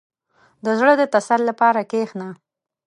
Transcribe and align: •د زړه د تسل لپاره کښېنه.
•د 0.65 0.67
زړه 0.79 0.93
د 0.97 1.03
تسل 1.13 1.41
لپاره 1.49 1.81
کښېنه. 1.91 2.29